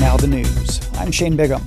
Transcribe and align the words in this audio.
Now 0.00 0.18
the 0.18 0.26
news. 0.26 0.80
I'm 0.98 1.10
Shane 1.10 1.36
Bigham. 1.36 1.66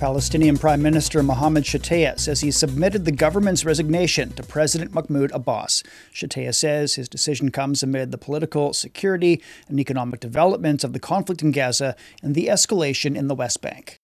Palestinian 0.00 0.58
Prime 0.58 0.82
Minister 0.82 1.22
Mohammad 1.22 1.62
Shtayyeh 1.62 2.18
says 2.18 2.40
he 2.40 2.50
submitted 2.50 3.04
the 3.04 3.12
government's 3.12 3.64
resignation 3.64 4.32
to 4.32 4.42
President 4.42 4.92
Mahmoud 4.92 5.30
Abbas. 5.32 5.84
Shtayyeh 6.12 6.54
says 6.54 6.96
his 6.96 7.08
decision 7.08 7.52
comes 7.52 7.84
amid 7.84 8.10
the 8.10 8.18
political, 8.18 8.72
security, 8.72 9.40
and 9.68 9.78
economic 9.78 10.18
developments 10.18 10.82
of 10.82 10.94
the 10.94 10.98
conflict 10.98 11.42
in 11.42 11.52
Gaza 11.52 11.94
and 12.22 12.34
the 12.34 12.46
escalation 12.46 13.14
in 13.14 13.28
the 13.28 13.36
West 13.36 13.62
Bank. 13.62 13.99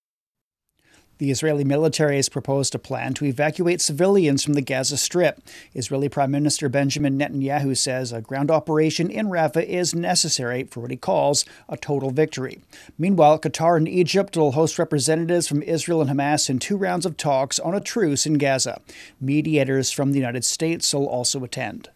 The 1.18 1.30
Israeli 1.30 1.64
military 1.64 2.16
has 2.16 2.28
proposed 2.28 2.74
a 2.74 2.78
plan 2.78 3.14
to 3.14 3.24
evacuate 3.24 3.80
civilians 3.80 4.44
from 4.44 4.52
the 4.52 4.60
Gaza 4.60 4.98
Strip. 4.98 5.40
Israeli 5.74 6.10
Prime 6.10 6.30
Minister 6.30 6.68
Benjamin 6.68 7.18
Netanyahu 7.18 7.74
says 7.74 8.12
a 8.12 8.20
ground 8.20 8.50
operation 8.50 9.10
in 9.10 9.28
Rafah 9.28 9.64
is 9.64 9.94
necessary 9.94 10.64
for 10.64 10.80
what 10.80 10.90
he 10.90 10.96
calls 10.98 11.46
a 11.70 11.76
total 11.78 12.10
victory. 12.10 12.60
Meanwhile, 12.98 13.38
Qatar 13.38 13.78
and 13.78 13.88
Egypt 13.88 14.36
will 14.36 14.52
host 14.52 14.78
representatives 14.78 15.48
from 15.48 15.62
Israel 15.62 16.02
and 16.02 16.10
Hamas 16.10 16.50
in 16.50 16.58
two 16.58 16.76
rounds 16.76 17.06
of 17.06 17.16
talks 17.16 17.58
on 17.58 17.74
a 17.74 17.80
truce 17.80 18.26
in 18.26 18.34
Gaza. 18.34 18.82
Mediators 19.18 19.90
from 19.90 20.12
the 20.12 20.18
United 20.18 20.44
States 20.44 20.92
will 20.92 21.06
also 21.06 21.42
attend. 21.42 21.88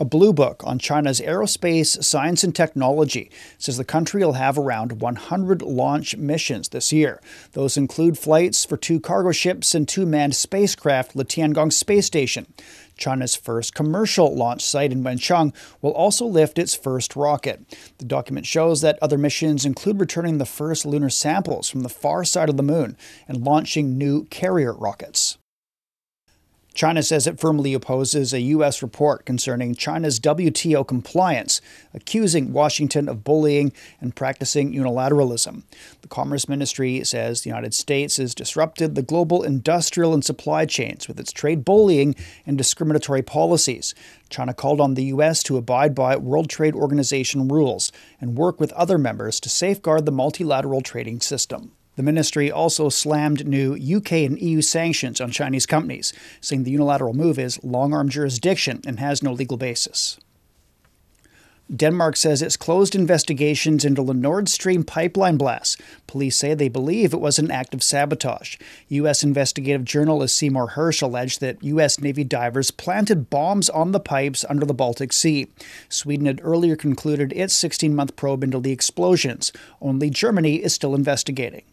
A 0.00 0.04
blue 0.06 0.32
book 0.32 0.62
on 0.64 0.78
China's 0.78 1.20
aerospace 1.20 2.02
science 2.02 2.42
and 2.42 2.56
technology 2.56 3.30
says 3.58 3.76
the 3.76 3.84
country 3.84 4.24
will 4.24 4.32
have 4.32 4.56
around 4.56 5.02
100 5.02 5.60
launch 5.60 6.16
missions 6.16 6.70
this 6.70 6.90
year. 6.90 7.20
Those 7.52 7.76
include 7.76 8.16
flights 8.16 8.64
for 8.64 8.78
two 8.78 8.98
cargo 8.98 9.32
ships 9.32 9.74
and 9.74 9.86
two 9.86 10.06
manned 10.06 10.34
spacecraft 10.34 11.12
to 11.12 11.18
Tiangong 11.18 11.70
space 11.70 12.06
station. 12.06 12.46
China's 12.96 13.36
first 13.36 13.74
commercial 13.74 14.34
launch 14.34 14.64
site 14.64 14.90
in 14.90 15.04
Wenchang 15.04 15.54
will 15.82 15.92
also 15.92 16.24
lift 16.24 16.58
its 16.58 16.74
first 16.74 17.14
rocket. 17.14 17.60
The 17.98 18.06
document 18.06 18.46
shows 18.46 18.80
that 18.80 18.98
other 19.02 19.18
missions 19.18 19.66
include 19.66 20.00
returning 20.00 20.38
the 20.38 20.46
first 20.46 20.86
lunar 20.86 21.10
samples 21.10 21.68
from 21.68 21.82
the 21.82 21.90
far 21.90 22.24
side 22.24 22.48
of 22.48 22.56
the 22.56 22.62
moon 22.62 22.96
and 23.28 23.44
launching 23.44 23.98
new 23.98 24.24
carrier 24.30 24.72
rockets. 24.72 25.36
China 26.72 27.02
says 27.02 27.26
it 27.26 27.40
firmly 27.40 27.74
opposes 27.74 28.32
a 28.32 28.40
U.S. 28.40 28.80
report 28.80 29.24
concerning 29.26 29.74
China's 29.74 30.20
WTO 30.20 30.86
compliance, 30.86 31.60
accusing 31.92 32.52
Washington 32.52 33.08
of 33.08 33.24
bullying 33.24 33.72
and 34.00 34.14
practicing 34.14 34.72
unilateralism. 34.72 35.64
The 36.02 36.08
Commerce 36.08 36.48
Ministry 36.48 37.02
says 37.04 37.42
the 37.42 37.50
United 37.50 37.74
States 37.74 38.18
has 38.18 38.34
disrupted 38.34 38.94
the 38.94 39.02
global 39.02 39.42
industrial 39.42 40.14
and 40.14 40.24
supply 40.24 40.64
chains 40.64 41.08
with 41.08 41.18
its 41.18 41.32
trade 41.32 41.64
bullying 41.64 42.14
and 42.46 42.56
discriminatory 42.56 43.22
policies. 43.22 43.94
China 44.28 44.54
called 44.54 44.80
on 44.80 44.94
the 44.94 45.04
U.S. 45.04 45.42
to 45.42 45.56
abide 45.56 45.94
by 45.94 46.16
World 46.16 46.48
Trade 46.48 46.74
Organization 46.74 47.48
rules 47.48 47.90
and 48.20 48.38
work 48.38 48.60
with 48.60 48.72
other 48.72 48.96
members 48.96 49.40
to 49.40 49.48
safeguard 49.48 50.06
the 50.06 50.12
multilateral 50.12 50.82
trading 50.82 51.20
system. 51.20 51.72
The 52.00 52.04
ministry 52.04 52.50
also 52.50 52.88
slammed 52.88 53.46
new 53.46 53.74
UK 53.74 54.12
and 54.12 54.40
EU 54.40 54.62
sanctions 54.62 55.20
on 55.20 55.32
Chinese 55.32 55.66
companies, 55.66 56.14
saying 56.40 56.64
the 56.64 56.70
unilateral 56.70 57.12
move 57.12 57.38
is 57.38 57.62
long 57.62 57.92
arm 57.92 58.08
jurisdiction 58.08 58.80
and 58.86 58.98
has 58.98 59.22
no 59.22 59.34
legal 59.34 59.58
basis. 59.58 60.16
Denmark 61.76 62.16
says 62.16 62.40
it's 62.40 62.56
closed 62.56 62.94
investigations 62.94 63.84
into 63.84 64.02
the 64.02 64.14
Nord 64.14 64.48
Stream 64.48 64.82
pipeline 64.82 65.36
blast. 65.36 65.78
Police 66.06 66.38
say 66.38 66.54
they 66.54 66.70
believe 66.70 67.12
it 67.12 67.20
was 67.20 67.38
an 67.38 67.50
act 67.50 67.74
of 67.74 67.82
sabotage. 67.82 68.56
U.S. 68.88 69.22
investigative 69.22 69.84
journalist 69.84 70.34
Seymour 70.36 70.70
Hersh 70.70 71.02
alleged 71.02 71.42
that 71.42 71.62
U.S. 71.62 72.00
Navy 72.00 72.24
divers 72.24 72.70
planted 72.70 73.28
bombs 73.28 73.68
on 73.68 73.92
the 73.92 74.00
pipes 74.00 74.42
under 74.48 74.64
the 74.64 74.72
Baltic 74.72 75.12
Sea. 75.12 75.48
Sweden 75.90 76.24
had 76.24 76.40
earlier 76.42 76.76
concluded 76.76 77.30
its 77.34 77.52
16 77.52 77.94
month 77.94 78.16
probe 78.16 78.42
into 78.42 78.58
the 78.58 78.72
explosions. 78.72 79.52
Only 79.82 80.08
Germany 80.08 80.54
is 80.54 80.72
still 80.72 80.94
investigating. 80.94 81.64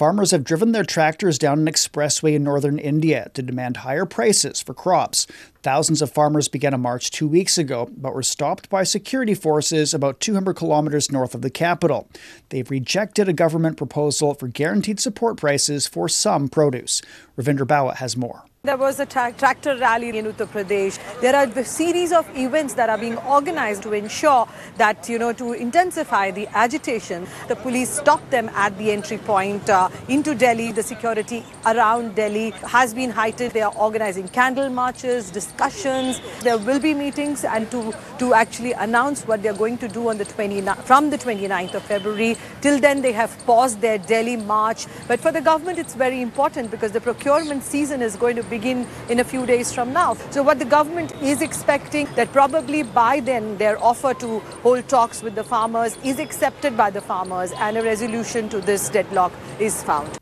Farmers 0.00 0.30
have 0.30 0.44
driven 0.44 0.72
their 0.72 0.82
tractors 0.82 1.38
down 1.38 1.58
an 1.58 1.66
expressway 1.66 2.34
in 2.34 2.42
northern 2.42 2.78
India 2.78 3.30
to 3.34 3.42
demand 3.42 3.76
higher 3.76 4.06
prices 4.06 4.62
for 4.62 4.72
crops. 4.72 5.26
Thousands 5.62 6.00
of 6.00 6.10
farmers 6.10 6.48
began 6.48 6.72
a 6.72 6.78
march 6.78 7.10
two 7.10 7.28
weeks 7.28 7.58
ago, 7.58 7.90
but 7.94 8.14
were 8.14 8.22
stopped 8.22 8.70
by 8.70 8.82
security 8.82 9.34
forces 9.34 9.92
about 9.92 10.18
200 10.18 10.54
kilometers 10.54 11.12
north 11.12 11.34
of 11.34 11.42
the 11.42 11.50
capital. 11.50 12.08
They've 12.48 12.70
rejected 12.70 13.28
a 13.28 13.34
government 13.34 13.76
proposal 13.76 14.32
for 14.32 14.48
guaranteed 14.48 15.00
support 15.00 15.36
prices 15.36 15.86
for 15.86 16.08
some 16.08 16.48
produce. 16.48 17.02
Ravinder 17.36 17.66
Bawa 17.66 17.96
has 17.96 18.16
more. 18.16 18.44
There 18.62 18.76
was 18.76 19.00
a 19.00 19.06
tra- 19.06 19.32
tractor 19.32 19.74
rally 19.78 20.18
in 20.18 20.26
Uttar 20.26 20.46
Pradesh. 20.46 20.98
There 21.22 21.34
are 21.34 21.44
a 21.46 21.64
series 21.64 22.12
of 22.12 22.28
events 22.36 22.74
that 22.74 22.90
are 22.90 22.98
being 22.98 23.16
organized 23.16 23.82
to 23.84 23.94
ensure 23.94 24.46
that, 24.76 25.08
you 25.08 25.18
know, 25.18 25.32
to 25.32 25.54
intensify 25.54 26.30
the 26.30 26.46
agitation. 26.48 27.26
The 27.48 27.56
police 27.56 27.88
stopped 27.88 28.30
them 28.30 28.50
at 28.50 28.76
the 28.76 28.92
entry 28.92 29.16
point 29.16 29.70
uh, 29.70 29.88
into 30.08 30.34
Delhi. 30.34 30.72
The 30.72 30.82
security 30.82 31.42
around 31.64 32.16
Delhi 32.16 32.50
has 32.68 32.92
been 32.92 33.08
heightened. 33.08 33.52
They 33.52 33.62
are 33.62 33.72
organizing 33.74 34.28
candle 34.28 34.68
marches, 34.68 35.30
discussions. 35.50 36.20
There 36.40 36.58
will 36.58 36.80
be 36.80 36.94
meetings 36.94 37.44
and 37.44 37.70
to, 37.70 37.92
to 38.18 38.34
actually 38.34 38.72
announce 38.72 39.26
what 39.26 39.42
they're 39.42 39.52
going 39.52 39.78
to 39.78 39.88
do 39.88 40.08
on 40.08 40.18
the 40.18 40.24
29th, 40.24 40.82
from 40.84 41.10
the 41.10 41.18
29th 41.18 41.74
of 41.74 41.82
February. 41.82 42.36
Till 42.60 42.78
then, 42.80 43.02
they 43.02 43.12
have 43.12 43.36
paused 43.46 43.80
their 43.80 43.98
Delhi 43.98 44.36
march. 44.36 44.86
But 45.08 45.20
for 45.20 45.32
the 45.32 45.40
government, 45.40 45.78
it's 45.78 45.94
very 45.94 46.22
important 46.22 46.70
because 46.70 46.92
the 46.92 47.00
procurement 47.00 47.62
season 47.62 48.02
is 48.02 48.16
going 48.16 48.36
to 48.36 48.42
begin 48.44 48.86
in 49.08 49.20
a 49.20 49.24
few 49.24 49.46
days 49.46 49.72
from 49.72 49.92
now. 49.92 50.14
So 50.30 50.42
what 50.42 50.58
the 50.58 50.64
government 50.64 51.12
is 51.22 51.42
expecting 51.42 52.06
that 52.14 52.32
probably 52.32 52.82
by 52.82 53.20
then 53.20 53.58
their 53.58 53.82
offer 53.82 54.14
to 54.14 54.38
hold 54.62 54.88
talks 54.88 55.22
with 55.22 55.34
the 55.34 55.44
farmers 55.44 55.96
is 56.04 56.18
accepted 56.18 56.76
by 56.76 56.90
the 56.90 57.00
farmers 57.00 57.52
and 57.52 57.76
a 57.76 57.82
resolution 57.82 58.48
to 58.50 58.60
this 58.60 58.88
deadlock 58.88 59.32
is 59.58 59.82
found. 59.82 60.20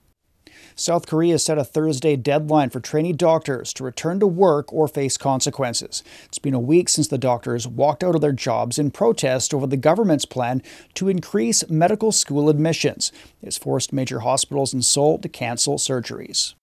South 0.79 1.09
Korea 1.09 1.41
set 1.41 1.59
a 1.59 1.65
Thursday 1.65 2.15
deadline 2.15 2.71
for 2.71 2.79
trainee 2.79 3.13
doctors 3.13 3.73
to 3.73 3.83
return 3.83 4.21
to 4.21 4.29
work 4.29 4.73
or 4.73 4.87
face 4.87 5.17
consequences. 5.17 6.05
It's 6.27 6.39
been 6.39 6.55
a 6.55 6.61
week 6.61 6.89
since 6.89 7.09
the 7.09 7.19
doctors 7.19 7.67
walked 7.67 8.05
out 8.05 8.15
of 8.15 8.21
their 8.21 8.31
jobs 8.31 8.79
in 8.79 8.93
protest 8.93 9.53
over 9.53 9.67
the 9.67 9.77
government's 9.77 10.25
plan 10.25 10.63
to 10.95 11.09
increase 11.09 11.69
medical 11.69 12.13
school 12.13 12.49
admissions. 12.49 13.11
It's 13.43 13.59
forced 13.59 13.93
major 13.93 14.21
hospitals 14.21 14.73
in 14.73 14.83
Seoul 14.83 15.19
to 15.19 15.29
cancel 15.29 15.79
surgeries 15.79 16.55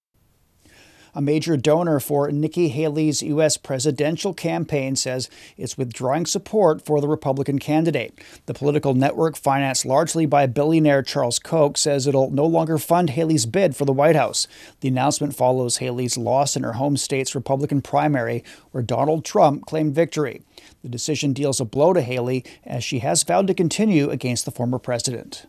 a 1.16 1.22
major 1.22 1.56
donor 1.56 2.00
for 2.00 2.30
Nikki 2.30 2.68
Haley's 2.68 3.24
U.S. 3.24 3.58
presidential 3.58 4.34
campaign, 4.34 4.96
says 4.96 5.30
it's 5.58 5.78
withdrawing 5.78 6.26
support 6.26 6.86
for 6.86 7.00
the 7.00 7.08
Republican 7.08 7.58
candidate. 7.58 8.20
The 8.46 8.54
political 8.54 8.94
network, 8.94 9.38
financed 9.38 9.86
largely 9.86 10.26
by 10.26 10.46
billionaire 10.46 11.02
Charles 11.02 11.40
Koch, 11.40 11.78
says 11.78 12.06
it'll 12.06 12.30
no 12.30 12.46
longer 12.46 12.78
fund 12.78 13.12
Haley's 13.12 13.46
bid 13.46 13.76
for 13.76 13.86
the 13.86 13.94
White 13.94 14.16
House. 14.16 14.48
The 14.82 14.90
announcement 14.90 15.36
follows 15.36 15.78
Haley's 15.78 16.18
loss 16.18 16.56
in 16.56 16.64
her 16.64 16.74
home 16.74 16.98
state's 16.98 17.34
Republican 17.34 17.82
primary, 17.82 18.44
where 18.72 18.84
Donald 18.84 19.24
Trump 19.24 19.66
claimed 19.66 19.96
victory. 19.96 20.42
The 20.82 20.90
decision 20.90 21.32
deals 21.32 21.62
a 21.62 21.66
blow 21.66 21.94
to 21.94 22.02
Haley, 22.02 22.44
as 22.66 22.84
she 22.84 23.00
has 23.00 23.24
vowed 23.24 23.48
to 23.48 23.54
continue 23.54 24.10
against 24.10 24.44
the 24.44 24.52
former 24.52 24.80
president. 24.80 25.46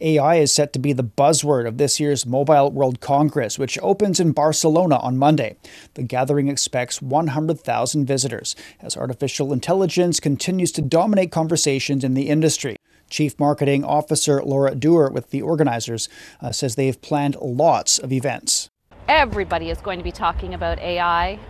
AI 0.00 0.36
is 0.36 0.52
set 0.52 0.72
to 0.72 0.78
be 0.78 0.92
the 0.92 1.04
buzzword 1.04 1.66
of 1.66 1.78
this 1.78 2.00
year's 2.00 2.26
Mobile 2.26 2.70
World 2.70 3.00
Congress, 3.00 3.58
which 3.58 3.78
opens 3.82 4.20
in 4.20 4.32
Barcelona 4.32 4.96
on 4.96 5.16
Monday. 5.16 5.56
The 5.94 6.02
gathering 6.02 6.48
expects 6.48 7.02
100,000 7.02 8.06
visitors 8.06 8.56
as 8.80 8.96
artificial 8.96 9.52
intelligence 9.52 10.20
continues 10.20 10.72
to 10.72 10.82
dominate 10.82 11.30
conversations 11.30 12.04
in 12.04 12.14
the 12.14 12.28
industry. 12.28 12.76
Chief 13.10 13.38
Marketing 13.38 13.84
Officer 13.84 14.42
Lara 14.42 14.74
Dewar 14.74 15.10
with 15.10 15.30
the 15.30 15.42
organizers 15.42 16.08
uh, 16.40 16.52
says 16.52 16.76
they've 16.76 17.00
planned 17.02 17.36
lots 17.40 17.98
of 17.98 18.12
events. 18.12 18.70
Everybody 19.08 19.70
is 19.70 19.80
going 19.80 19.98
to 19.98 20.04
be 20.04 20.12
talking 20.12 20.54
about 20.54 20.78
AI. 20.78 21.40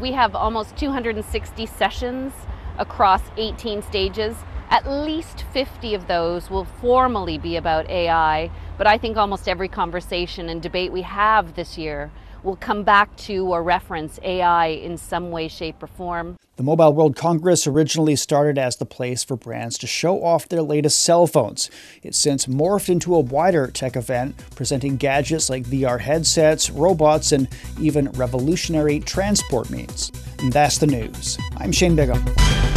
We 0.00 0.12
have 0.12 0.34
almost 0.34 0.76
260 0.76 1.64
sessions 1.64 2.34
across 2.78 3.22
18 3.38 3.82
stages. 3.82 4.36
At 4.68 4.90
least 4.90 5.44
50 5.52 5.94
of 5.94 6.08
those 6.08 6.50
will 6.50 6.64
formally 6.64 7.38
be 7.38 7.56
about 7.56 7.88
AI, 7.88 8.50
but 8.76 8.86
I 8.86 8.98
think 8.98 9.16
almost 9.16 9.48
every 9.48 9.68
conversation 9.68 10.48
and 10.48 10.60
debate 10.60 10.92
we 10.92 11.02
have 11.02 11.54
this 11.54 11.78
year 11.78 12.10
will 12.42 12.56
come 12.56 12.82
back 12.82 13.14
to 13.16 13.46
or 13.46 13.62
reference 13.62 14.18
AI 14.22 14.66
in 14.66 14.96
some 14.96 15.30
way, 15.30 15.48
shape, 15.48 15.82
or 15.82 15.86
form. 15.86 16.36
The 16.56 16.62
Mobile 16.62 16.92
World 16.92 17.16
Congress 17.16 17.66
originally 17.66 18.16
started 18.16 18.56
as 18.56 18.76
the 18.76 18.86
place 18.86 19.22
for 19.22 19.36
brands 19.36 19.76
to 19.78 19.86
show 19.86 20.22
off 20.24 20.48
their 20.48 20.62
latest 20.62 21.02
cell 21.02 21.26
phones. 21.26 21.70
It's 22.02 22.18
since 22.18 22.46
morphed 22.46 22.88
into 22.88 23.14
a 23.14 23.20
wider 23.20 23.66
tech 23.68 23.96
event, 23.96 24.36
presenting 24.54 24.96
gadgets 24.96 25.50
like 25.50 25.64
VR 25.64 26.00
headsets, 26.00 26.70
robots, 26.70 27.32
and 27.32 27.48
even 27.80 28.10
revolutionary 28.12 29.00
transport 29.00 29.70
means. 29.70 30.10
And 30.38 30.52
that's 30.52 30.78
the 30.78 30.86
news. 30.86 31.36
I'm 31.56 31.72
Shane 31.72 31.96
Bigham. 31.96 32.75